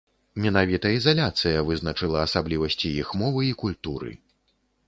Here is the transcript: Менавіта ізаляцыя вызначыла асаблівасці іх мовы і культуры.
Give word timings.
Менавіта 0.45 0.91
ізаляцыя 0.99 1.59
вызначыла 1.69 2.25
асаблівасці 2.31 2.89
іх 3.05 3.15
мовы 3.25 3.41
і 3.53 3.55
культуры. 3.65 4.11